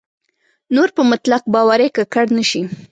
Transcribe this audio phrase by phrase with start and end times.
[0.75, 2.61] نور په مطلق باورۍ ککړ نه شي.